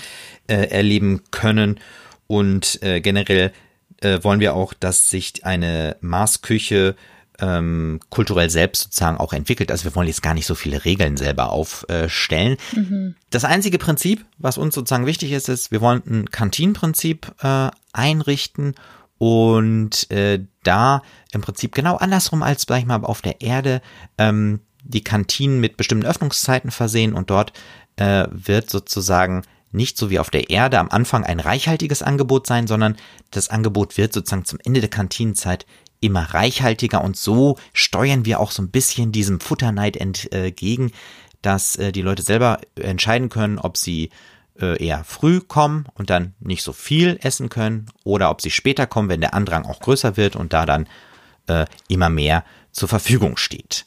äh, 0.47 0.67
erleben 0.67 1.23
können. 1.31 1.79
Und 2.27 2.81
äh, 2.83 3.01
generell 3.01 3.51
äh, 4.01 4.23
wollen 4.23 4.39
wir 4.39 4.55
auch, 4.55 4.73
dass 4.73 5.09
sich 5.09 5.43
eine 5.45 5.95
Marsküche 6.01 6.95
ähm, 7.39 7.99
kulturell 8.09 8.49
selbst 8.49 8.83
sozusagen 8.83 9.17
auch 9.17 9.33
entwickelt. 9.33 9.71
Also 9.71 9.85
wir 9.85 9.95
wollen 9.95 10.07
jetzt 10.07 10.21
gar 10.21 10.33
nicht 10.33 10.45
so 10.45 10.55
viele 10.55 10.85
Regeln 10.85 11.17
selber 11.17 11.51
aufstellen. 11.51 12.57
Mhm. 12.75 13.15
Das 13.29 13.45
einzige 13.45 13.77
Prinzip, 13.77 14.25
was 14.37 14.57
uns 14.57 14.75
sozusagen 14.75 15.05
wichtig 15.05 15.31
ist, 15.31 15.49
ist, 15.49 15.71
wir 15.71 15.81
wollen 15.81 16.03
ein 16.05 16.31
Kantinenprinzip 16.31 17.33
äh, 17.41 17.69
einrichten 17.91 18.75
und 19.17 20.09
äh, 20.11 20.43
da 20.63 21.01
im 21.31 21.41
Prinzip 21.41 21.73
genau 21.73 21.95
andersrum 21.97 22.43
als, 22.43 22.65
sag 22.67 22.79
ich 22.79 22.85
mal, 22.85 23.03
auf 23.03 23.21
der 23.21 23.41
Erde 23.41 23.81
ähm, 24.17 24.59
die 24.83 25.03
Kantinen 25.03 25.59
mit 25.59 25.77
bestimmten 25.77 26.05
Öffnungszeiten 26.05 26.71
versehen 26.71 27.13
und 27.13 27.29
dort 27.29 27.53
äh, 27.95 28.27
wird 28.31 28.69
sozusagen 28.69 29.43
nicht 29.73 29.97
so 29.97 30.09
wie 30.09 30.19
auf 30.19 30.29
der 30.29 30.49
Erde 30.49 30.79
am 30.79 30.89
Anfang 30.89 31.23
ein 31.23 31.39
reichhaltiges 31.39 32.03
Angebot 32.03 32.47
sein, 32.47 32.67
sondern 32.67 32.95
das 33.31 33.49
Angebot 33.49 33.97
wird 33.97 34.13
sozusagen 34.13 34.45
zum 34.45 34.59
Ende 34.63 34.81
der 34.81 34.89
Kantinenzeit 34.89 35.65
immer 36.03 36.33
reichhaltiger 36.33 37.03
und 37.03 37.17
so 37.17 37.57
steuern 37.73 38.25
wir 38.25 38.39
auch 38.39 38.51
so 38.51 38.61
ein 38.61 38.71
bisschen 38.71 39.11
diesem 39.11 39.39
Futterneid 39.39 39.97
entgegen, 39.97 40.91
dass 41.41 41.75
äh, 41.75 41.91
die 41.91 42.01
Leute 42.01 42.23
selber 42.23 42.59
entscheiden 42.75 43.29
können, 43.29 43.59
ob 43.59 43.77
sie 43.77 44.09
äh, 44.59 44.83
eher 44.83 45.03
früh 45.03 45.39
kommen 45.39 45.87
und 45.95 46.09
dann 46.09 46.33
nicht 46.39 46.63
so 46.63 46.73
viel 46.73 47.19
essen 47.21 47.49
können 47.49 47.87
oder 48.03 48.29
ob 48.29 48.41
sie 48.41 48.51
später 48.51 48.85
kommen, 48.85 49.09
wenn 49.09 49.21
der 49.21 49.33
Andrang 49.33 49.65
auch 49.65 49.79
größer 49.79 50.17
wird 50.17 50.35
und 50.35 50.53
da 50.53 50.65
dann 50.65 50.87
äh, 51.47 51.65
immer 51.87 52.09
mehr 52.09 52.43
zur 52.71 52.87
Verfügung 52.87 53.37
steht. 53.37 53.85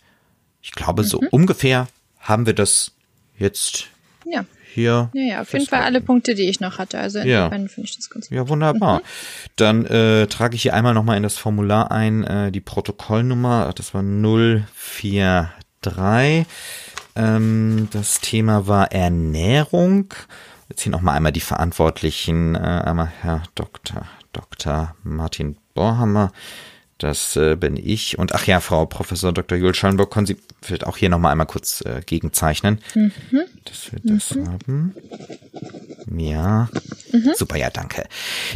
Ich 0.63 0.73
glaube, 0.73 1.03
mhm. 1.03 1.07
so 1.07 1.21
ungefähr 1.31 1.89
haben 2.19 2.47
wir 2.47 2.55
das 2.55 2.93
jetzt 3.39 3.89
ja. 4.27 4.45
hier. 4.73 5.11
Ja, 5.15 5.23
ja, 5.23 5.41
auf 5.43 5.53
jeden 5.53 5.67
Fall 5.67 5.83
alle 5.83 6.01
Punkte, 6.01 6.35
die 6.35 6.49
ich 6.49 6.59
noch 6.61 6.79
hatte. 6.79 6.99
Also 6.99 7.19
ja. 7.21 7.51
finde 7.51 7.71
ich 7.77 7.97
das 7.97 8.11
ganz 8.11 8.29
gut. 8.29 8.37
Ja, 8.37 8.49
wunderbar. 8.49 8.99
Mhm. 8.99 9.03
Dann 9.57 9.87
äh, 9.87 10.27
trage 10.27 10.57
ich 10.57 10.63
hier 10.63 10.75
einmal 10.75 10.95
nochmal 10.95 11.17
in 11.17 11.23
das 11.23 11.39
Formular 11.39 11.91
ein, 11.91 12.25
äh, 12.25 12.53
die 12.53 12.61
Protokollnummer, 12.61 13.73
das 13.75 13.95
war 13.95 14.03
043. 14.03 16.47
Ähm, 17.17 17.89
das 17.93 18.21
Thema 18.21 18.67
war 18.67 18.93
Ernährung. 18.93 20.13
Jetzt 20.69 20.83
hier 20.83 20.93
nochmal 20.93 21.17
einmal 21.17 21.33
die 21.33 21.41
Verantwortlichen, 21.41 22.55
äh, 22.55 22.59
einmal 22.59 23.11
Herr 23.23 23.43
Dr. 23.55 24.03
Dr. 24.33 24.95
Martin 25.03 25.57
Borhammer, 25.75 26.33
das 26.99 27.37
äh, 27.37 27.57
bin 27.57 27.77
ich. 27.77 28.19
Und 28.19 28.35
ach 28.35 28.47
ja, 28.47 28.61
Frau 28.61 28.87
Professor 28.87 29.33
Dr. 29.33 29.59
Jules 29.59 29.77
Schallenburg, 29.77 30.11
können 30.11 30.27
Sie 30.27 30.37
vielleicht 30.63 30.87
auch 30.87 30.97
hier 30.97 31.09
nochmal 31.09 31.33
einmal 31.33 31.47
kurz 31.47 31.83
äh, 31.83 32.01
gegenzeichnen, 32.05 32.81
mhm. 32.95 33.13
dass 33.65 33.93
wir 33.93 34.01
das 34.03 34.35
mhm. 34.35 34.49
haben. 34.49 34.95
Ja, 36.17 36.69
mhm. 37.13 37.33
super, 37.35 37.57
ja, 37.57 37.71
danke. 37.71 38.07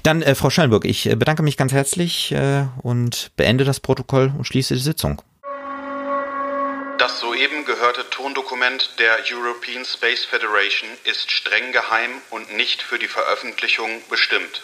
Dann, 0.02 0.22
äh, 0.22 0.34
Frau 0.34 0.50
Schallenburg, 0.50 0.84
ich 0.84 1.06
äh, 1.06 1.16
bedanke 1.16 1.42
mich 1.42 1.56
ganz 1.56 1.72
herzlich 1.72 2.32
äh, 2.32 2.64
und 2.82 3.32
beende 3.36 3.64
das 3.64 3.80
Protokoll 3.80 4.32
und 4.36 4.44
schließe 4.44 4.74
die 4.74 4.80
Sitzung. 4.80 5.22
Das 6.98 7.18
soeben 7.18 7.64
gehörte 7.64 8.04
Tondokument 8.10 8.90
der 8.98 9.16
European 9.32 9.86
Space 9.86 10.24
Federation 10.24 10.88
ist 11.04 11.30
streng 11.30 11.72
geheim 11.72 12.10
und 12.28 12.54
nicht 12.56 12.82
für 12.82 12.98
die 12.98 13.08
Veröffentlichung 13.08 14.02
bestimmt. 14.10 14.62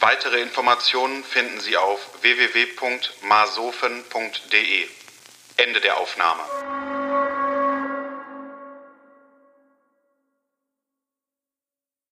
Weitere 0.00 0.40
Informationen 0.40 1.22
finden 1.24 1.60
Sie 1.60 1.76
auf 1.76 2.00
www.masofen.de. 2.22 4.88
Ende 5.58 5.80
der 5.82 5.98
Aufnahme. 5.98 6.42